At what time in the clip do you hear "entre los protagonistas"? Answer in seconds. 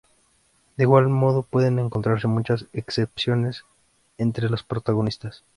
4.17-5.43